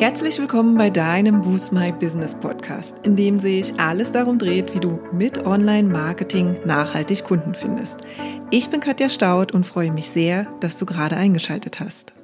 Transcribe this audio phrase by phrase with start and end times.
[0.00, 4.80] Herzlich willkommen bei deinem Boost My Business Podcast, in dem sich alles darum dreht, wie
[4.80, 7.98] du mit Online-Marketing nachhaltig Kunden findest.
[8.50, 12.14] Ich bin Katja Staud und freue mich sehr, dass du gerade eingeschaltet hast.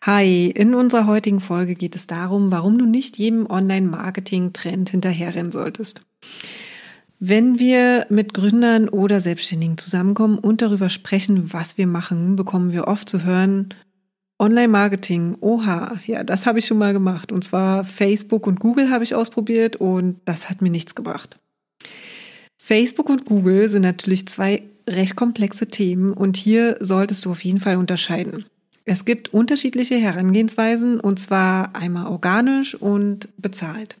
[0.00, 6.00] Hi, in unserer heutigen Folge geht es darum, warum du nicht jedem Online-Marketing-Trend hinterherrennen solltest.
[7.20, 12.88] Wenn wir mit Gründern oder Selbstständigen zusammenkommen und darüber sprechen, was wir machen, bekommen wir
[12.88, 13.74] oft zu hören,
[14.38, 17.32] Online-Marketing, oha, ja, das habe ich schon mal gemacht.
[17.32, 21.38] Und zwar Facebook und Google habe ich ausprobiert und das hat mir nichts gebracht.
[22.56, 27.60] Facebook und Google sind natürlich zwei recht komplexe Themen und hier solltest du auf jeden
[27.60, 28.46] Fall unterscheiden.
[28.84, 33.96] Es gibt unterschiedliche Herangehensweisen und zwar einmal organisch und bezahlt.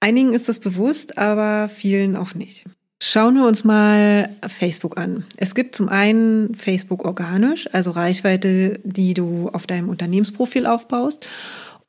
[0.00, 2.64] Einigen ist das bewusst, aber vielen auch nicht.
[3.02, 5.24] Schauen wir uns mal Facebook an.
[5.36, 11.26] Es gibt zum einen Facebook organisch, also Reichweite, die du auf deinem Unternehmensprofil aufbaust,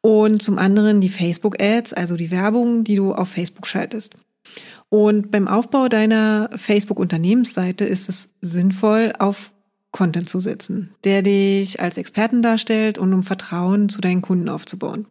[0.01, 4.15] und zum anderen die Facebook Ads, also die Werbung, die du auf Facebook schaltest.
[4.89, 9.51] Und beim Aufbau deiner Facebook Unternehmensseite ist es sinnvoll, auf
[9.91, 15.07] Content zu setzen, der dich als Experten darstellt und um Vertrauen zu deinen Kunden aufzubauen.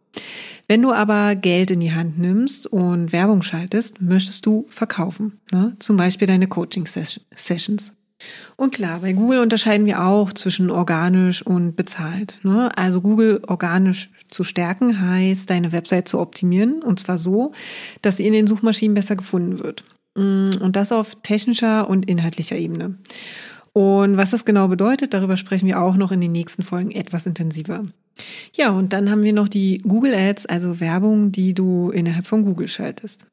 [0.67, 5.39] Wenn du aber Geld in die Hand nimmst und Werbung schaltest, möchtest du verkaufen.
[5.51, 5.75] Ne?
[5.79, 7.93] Zum Beispiel deine Coaching-Sessions.
[8.55, 12.39] Und klar, bei Google unterscheiden wir auch zwischen organisch und bezahlt.
[12.43, 12.71] Ne?
[12.75, 17.51] Also Google organisch zu stärken heißt, deine Website zu optimieren und zwar so,
[18.01, 19.83] dass sie in den Suchmaschinen besser gefunden wird.
[20.17, 22.95] Mm, und das auf technischer und inhaltlicher Ebene.
[23.73, 27.25] Und was das genau bedeutet, darüber sprechen wir auch noch in den nächsten Folgen etwas
[27.25, 27.85] intensiver.
[28.53, 32.43] Ja, und dann haben wir noch die Google Ads, also Werbung, die du innerhalb von
[32.43, 33.25] Google schaltest.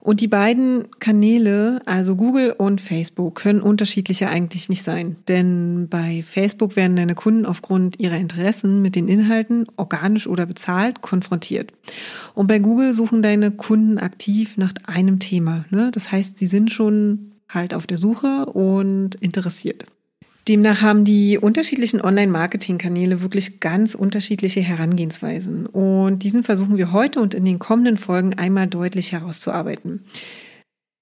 [0.00, 5.16] Und die beiden Kanäle, also Google und Facebook, können unterschiedlicher eigentlich nicht sein.
[5.26, 11.02] Denn bei Facebook werden deine Kunden aufgrund ihrer Interessen mit den Inhalten, organisch oder bezahlt,
[11.02, 11.72] konfrontiert.
[12.34, 15.64] Und bei Google suchen deine Kunden aktiv nach einem Thema.
[15.70, 15.90] Ne?
[15.92, 19.84] Das heißt, sie sind schon halt auf der Suche und interessiert.
[20.48, 25.66] Demnach haben die unterschiedlichen Online-Marketing-Kanäle wirklich ganz unterschiedliche Herangehensweisen.
[25.66, 30.04] Und diesen versuchen wir heute und in den kommenden Folgen einmal deutlich herauszuarbeiten.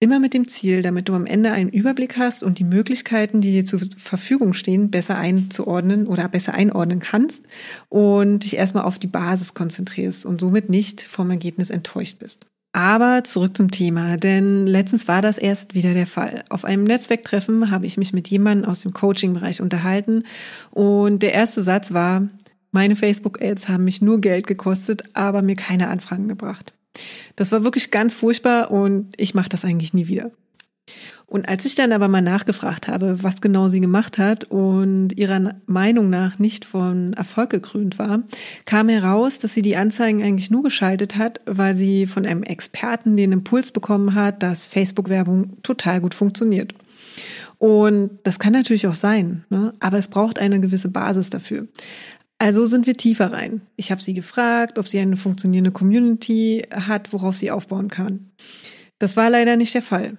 [0.01, 3.53] Immer mit dem Ziel, damit du am Ende einen Überblick hast und die Möglichkeiten, die
[3.53, 7.45] dir zur Verfügung stehen, besser einzuordnen oder besser einordnen kannst
[7.89, 12.47] und dich erstmal auf die Basis konzentrierst und somit nicht vom Ergebnis enttäuscht bist.
[12.77, 16.45] Aber zurück zum Thema, denn letztens war das erst wieder der Fall.
[16.51, 20.25] Auf einem Netzwerktreffen habe ich mich mit jemandem aus dem Coaching-Bereich unterhalten
[20.73, 22.29] und der erste Satz war,
[22.73, 26.75] meine Facebook-Ads haben mich nur Geld gekostet, aber mir keine Anfragen gebracht.
[27.35, 30.31] Das war wirklich ganz furchtbar und ich mache das eigentlich nie wieder.
[31.29, 35.55] Und als ich dann aber mal nachgefragt habe, was genau sie gemacht hat und ihrer
[35.67, 38.23] Meinung nach nicht von Erfolg gekrönt war,
[38.65, 43.17] kam heraus, dass sie die Anzeigen eigentlich nur geschaltet hat, weil sie von einem Experten
[43.17, 46.75] den Impuls bekommen hat, dass Facebook-Werbung total gut funktioniert.
[47.59, 49.75] Und das kann natürlich auch sein, ne?
[49.81, 51.67] aber es braucht eine gewisse Basis dafür.
[52.39, 53.63] Also sind wir tiefer rein.
[53.77, 58.31] Ich habe sie gefragt, ob sie eine funktionierende Community hat, worauf sie aufbauen kann.
[58.99, 60.19] Das war leider nicht der Fall.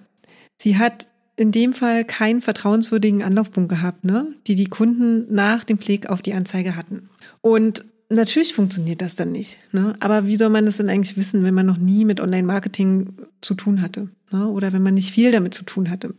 [0.60, 4.34] Sie hat in dem Fall keinen vertrauenswürdigen Anlaufpunkt gehabt, ne?
[4.46, 7.08] die die Kunden nach dem Klick auf die Anzeige hatten.
[7.40, 9.58] Und natürlich funktioniert das dann nicht.
[9.70, 9.94] Ne?
[10.00, 13.10] Aber wie soll man das denn eigentlich wissen, wenn man noch nie mit Online-Marketing
[13.40, 14.08] zu tun hatte?
[14.32, 14.48] Ne?
[14.48, 16.14] Oder wenn man nicht viel damit zu tun hatte?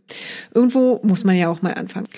[0.54, 2.08] Irgendwo muss man ja auch mal anfangen.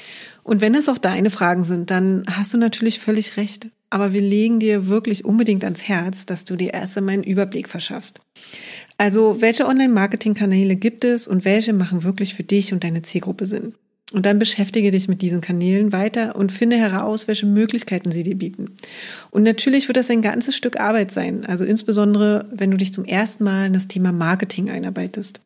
[0.45, 3.69] Und wenn das auch deine Fragen sind, dann hast du natürlich völlig recht.
[3.91, 7.69] Aber wir legen dir wirklich unbedingt ans Herz, dass du dir erst einmal einen Überblick
[7.69, 8.21] verschaffst.
[9.03, 13.75] Also, welche Online-Marketing-Kanäle gibt es und welche machen wirklich für dich und deine Zielgruppe Sinn?
[14.13, 18.37] Und dann beschäftige dich mit diesen Kanälen weiter und finde heraus, welche Möglichkeiten sie dir
[18.37, 18.77] bieten.
[19.33, 23.05] Und natürlich wird das ein ganzes Stück Arbeit sein, also insbesondere, wenn du dich zum
[23.05, 25.41] ersten Mal in das Thema Marketing einarbeitest.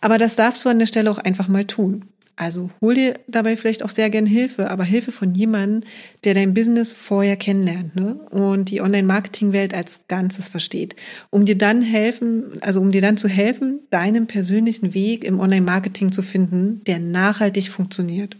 [0.00, 2.04] Aber das darfst du an der Stelle auch einfach mal tun.
[2.38, 5.82] Also hol dir dabei vielleicht auch sehr gern Hilfe, aber Hilfe von jemandem,
[6.22, 8.14] der dein Business vorher kennenlernt ne?
[8.30, 10.94] und die Online-Marketing-Welt als Ganzes versteht,
[11.30, 16.12] um dir dann helfen, also um dir dann zu helfen, deinen persönlichen Weg im Online-Marketing
[16.12, 18.36] zu finden, der nachhaltig funktioniert.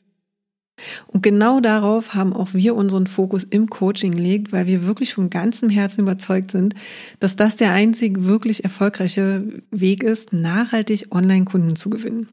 [1.07, 5.31] Und genau darauf haben auch wir unseren Fokus im Coaching gelegt, weil wir wirklich von
[5.31, 6.75] ganzem Herzen überzeugt sind,
[7.21, 12.29] dass das der einzig wirklich erfolgreiche Weg ist, nachhaltig Online-Kunden zu gewinnen.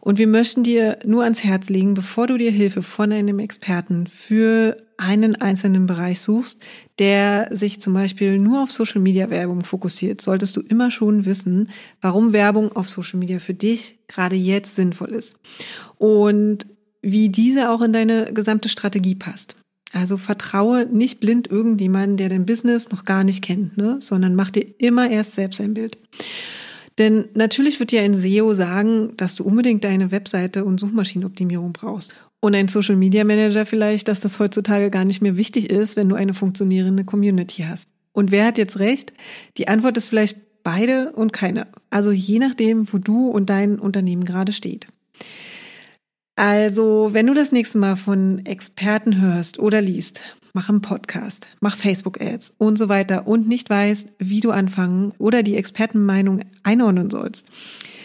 [0.00, 4.06] Und wir möchten dir nur ans Herz legen, bevor du dir Hilfe von einem Experten
[4.06, 6.60] für einen einzelnen Bereich suchst,
[6.98, 11.70] der sich zum Beispiel nur auf Social Media Werbung fokussiert, solltest du immer schon wissen,
[12.00, 15.36] warum Werbung auf Social Media für dich gerade jetzt sinnvoll ist
[15.96, 16.66] und
[17.04, 19.56] wie diese auch in deine gesamte Strategie passt.
[19.92, 23.98] Also vertraue nicht blind irgendjemanden, der dein Business noch gar nicht kennt, ne?
[24.00, 25.98] sondern mach dir immer erst selbst ein Bild.
[26.98, 32.12] Denn natürlich wird dir ein SEO sagen, dass du unbedingt deine Webseite und Suchmaschinenoptimierung brauchst.
[32.40, 36.08] Und ein Social Media Manager vielleicht, dass das heutzutage gar nicht mehr wichtig ist, wenn
[36.08, 37.88] du eine funktionierende Community hast.
[38.12, 39.12] Und wer hat jetzt recht?
[39.56, 41.66] Die Antwort ist vielleicht beide und keine.
[41.90, 44.86] Also je nachdem, wo du und dein Unternehmen gerade steht.
[46.36, 50.20] Also, wenn du das nächste Mal von Experten hörst oder liest,
[50.52, 55.44] mach einen Podcast, mach Facebook-Ads und so weiter und nicht weißt, wie du anfangen oder
[55.44, 57.46] die Expertenmeinung einordnen sollst,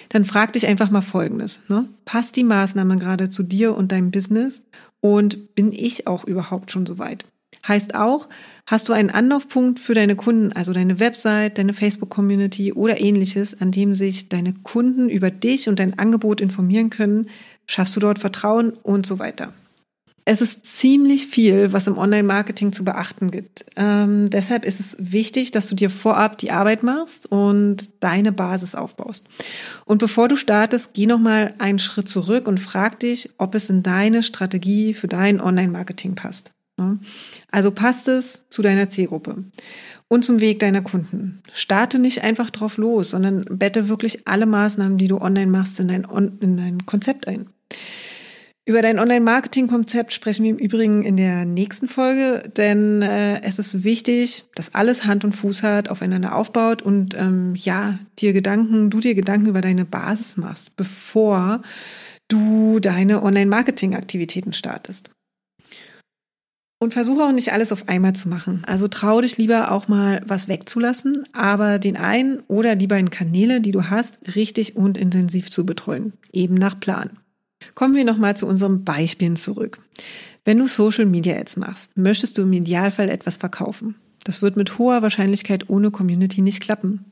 [0.10, 1.60] dann frag dich einfach mal Folgendes.
[1.70, 1.88] Ne?
[2.06, 4.62] Passt die Maßnahme gerade zu dir und deinem Business?
[5.02, 7.26] Und bin ich auch überhaupt schon so weit?
[7.68, 8.30] Heißt auch,
[8.66, 13.72] hast du einen Anlaufpunkt für deine Kunden, also deine Website, deine Facebook-Community oder ähnliches, an
[13.72, 17.30] dem sich deine Kunden über dich und dein Angebot informieren können,
[17.72, 19.54] Schaffst du dort Vertrauen und so weiter.
[20.26, 23.64] Es ist ziemlich viel, was im Online-Marketing zu beachten gibt.
[23.76, 28.74] Ähm, deshalb ist es wichtig, dass du dir vorab die Arbeit machst und deine Basis
[28.74, 29.28] aufbaust.
[29.86, 33.84] Und bevor du startest, geh nochmal einen Schritt zurück und frag dich, ob es in
[33.84, 36.50] deine Strategie für dein Online-Marketing passt.
[37.52, 39.44] Also passt es zu deiner Zielgruppe
[40.10, 41.42] und zum Weg deiner Kunden.
[41.54, 45.88] Starte nicht einfach drauf los, sondern bette wirklich alle Maßnahmen, die du online machst, in
[45.88, 46.06] dein,
[46.42, 47.48] in dein Konzept ein.
[48.66, 53.84] Über dein Online-Marketing-Konzept sprechen wir im Übrigen in der nächsten Folge, denn äh, es ist
[53.84, 59.00] wichtig, dass alles Hand und Fuß hat, aufeinander aufbaut und ähm, ja, dir Gedanken, du
[59.00, 61.64] dir Gedanken über deine Basis machst, bevor
[62.28, 65.10] du deine Online-Marketing-Aktivitäten startest.
[66.82, 68.64] Und versuche auch nicht alles auf einmal zu machen.
[68.66, 73.60] Also trau dich lieber auch mal was wegzulassen, aber den einen oder die beiden Kanäle,
[73.60, 76.14] die du hast, richtig und intensiv zu betreuen.
[76.32, 77.12] Eben nach Plan.
[77.76, 79.80] Kommen wir nochmal zu unseren Beispielen zurück.
[80.46, 83.96] Wenn du Social Media Ads machst, möchtest du im Idealfall etwas verkaufen.
[84.24, 87.12] Das wird mit hoher Wahrscheinlichkeit ohne Community nicht klappen.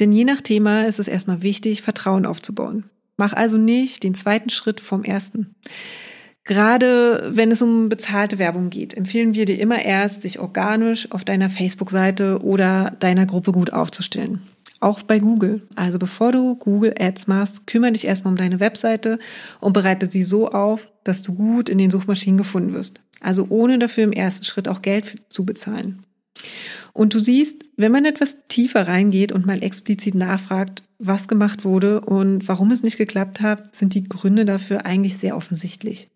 [0.00, 2.84] Denn je nach Thema ist es erstmal wichtig, Vertrauen aufzubauen.
[3.16, 5.54] Mach also nicht den zweiten Schritt vom ersten.
[6.52, 11.24] Gerade wenn es um bezahlte Werbung geht, empfehlen wir dir immer erst, sich organisch auf
[11.24, 14.42] deiner Facebook-Seite oder deiner Gruppe gut aufzustellen
[14.80, 15.62] auch bei Google.
[15.76, 19.18] Also bevor du Google Ads machst, kümmere dich erstmal um deine Webseite
[19.60, 23.00] und bereite sie so auf, dass du gut in den Suchmaschinen gefunden wirst.
[23.20, 26.04] Also ohne dafür im ersten Schritt auch Geld zu bezahlen.
[26.92, 32.00] Und du siehst, wenn man etwas tiefer reingeht und mal explizit nachfragt, was gemacht wurde
[32.00, 36.10] und warum es nicht geklappt hat, sind die Gründe dafür eigentlich sehr offensichtlich.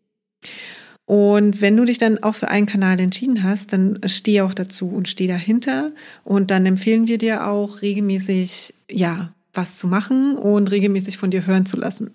[1.07, 4.89] Und wenn du dich dann auch für einen Kanal entschieden hast, dann steh auch dazu
[4.89, 5.93] und steh dahinter.
[6.25, 11.47] Und dann empfehlen wir dir auch regelmäßig, ja, was zu machen und regelmäßig von dir
[11.47, 12.11] hören zu lassen.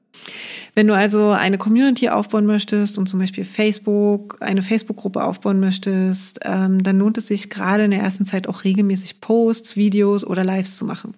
[0.74, 6.40] Wenn du also eine Community aufbauen möchtest und zum Beispiel Facebook, eine Facebook-Gruppe aufbauen möchtest,
[6.46, 10.46] ähm, dann lohnt es sich gerade in der ersten Zeit auch regelmäßig Posts, Videos oder
[10.46, 11.16] Lives zu machen,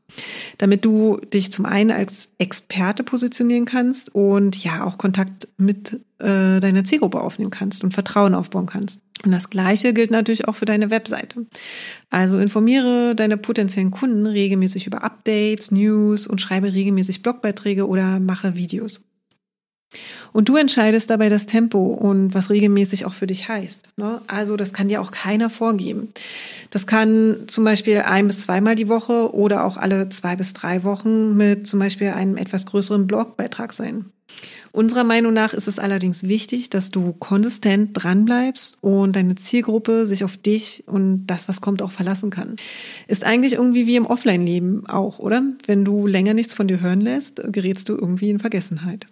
[0.57, 6.59] damit du dich zum einen als Experte positionieren kannst und ja auch Kontakt mit äh,
[6.59, 9.01] deiner Zielgruppe aufnehmen kannst und Vertrauen aufbauen kannst.
[9.23, 11.45] Und das Gleiche gilt natürlich auch für deine Webseite.
[12.09, 18.55] Also informiere deine potenziellen Kunden regelmäßig über Updates, News und schreibe regelmäßig Blogbeiträge oder mache
[18.55, 19.01] Videos.
[20.33, 23.81] Und du entscheidest dabei das Tempo und was regelmäßig auch für dich heißt.
[23.97, 24.21] Ne?
[24.27, 26.09] Also das kann dir auch keiner vorgeben.
[26.71, 30.83] Das kann zum Beispiel ein bis zweimal die Woche oder auch alle zwei bis drei
[30.83, 34.05] Wochen mit zum Beispiel einem etwas größeren Blogbeitrag sein.
[34.71, 40.23] Unserer Meinung nach ist es allerdings wichtig, dass du konsistent dranbleibst und deine Zielgruppe sich
[40.23, 42.55] auf dich und das, was kommt, auch verlassen kann.
[43.07, 45.43] Ist eigentlich irgendwie wie im Offline-Leben auch, oder?
[45.67, 49.05] Wenn du länger nichts von dir hören lässt, gerätst du irgendwie in Vergessenheit.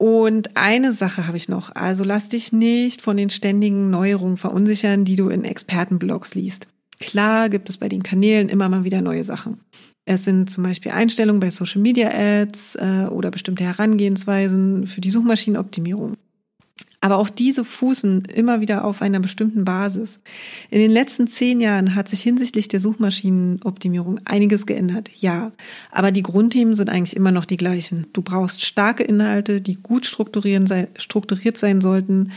[0.00, 1.74] Und eine Sache habe ich noch.
[1.74, 6.66] Also lass dich nicht von den ständigen Neuerungen verunsichern, die du in Expertenblogs liest.
[7.00, 9.60] Klar gibt es bei den Kanälen immer mal wieder neue Sachen.
[10.06, 15.10] Es sind zum Beispiel Einstellungen bei Social Media Ads äh, oder bestimmte Herangehensweisen für die
[15.10, 16.14] Suchmaschinenoptimierung.
[17.02, 20.18] Aber auch diese fußen immer wieder auf einer bestimmten Basis.
[20.68, 25.52] In den letzten zehn Jahren hat sich hinsichtlich der Suchmaschinenoptimierung einiges geändert, ja.
[25.90, 28.06] Aber die Grundthemen sind eigentlich immer noch die gleichen.
[28.12, 30.68] Du brauchst starke Inhalte, die gut strukturiert
[31.58, 32.32] sein sollten.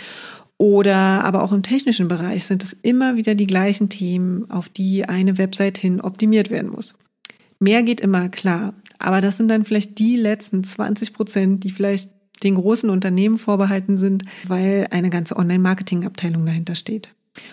[0.58, 5.04] Oder aber auch im technischen Bereich sind es immer wieder die gleichen Themen, auf die
[5.04, 6.96] eine Website hin optimiert werden muss.
[7.60, 8.74] Mehr geht immer, klar.
[8.98, 12.10] Aber das sind dann vielleicht die letzten 20 Prozent, die vielleicht
[12.44, 17.10] den großen Unternehmen vorbehalten sind, weil eine ganze Online-Marketing-Abteilung dahinter steht.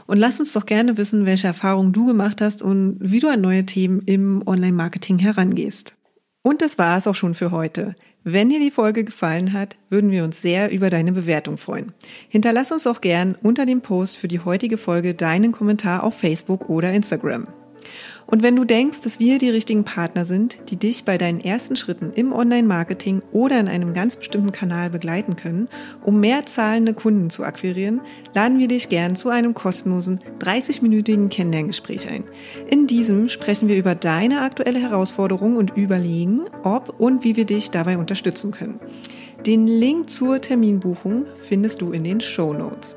[0.06, 3.40] Und lass uns doch gerne wissen, welche Erfahrungen du gemacht hast und wie du an
[3.40, 5.94] neue Themen im Online-Marketing herangehst.
[6.42, 7.94] Und das war es auch schon für heute.
[8.22, 11.92] Wenn dir die Folge gefallen hat, würden wir uns sehr über deine Bewertung freuen.
[12.28, 16.68] Hinterlass uns auch gern unter dem Post für die heutige Folge deinen Kommentar auf Facebook
[16.68, 17.46] oder Instagram.
[18.30, 21.74] Und wenn du denkst, dass wir die richtigen Partner sind, die dich bei deinen ersten
[21.74, 25.68] Schritten im Online-Marketing oder in einem ganz bestimmten Kanal begleiten können,
[26.04, 28.00] um mehr zahlende Kunden zu akquirieren,
[28.32, 32.24] laden wir dich gern zu einem kostenlosen 30-minütigen Kennenlerngespräch ein.
[32.68, 37.70] In diesem sprechen wir über deine aktuelle Herausforderung und überlegen, ob und wie wir dich
[37.70, 38.78] dabei unterstützen können.
[39.44, 42.96] Den Link zur Terminbuchung findest du in den Show Notes.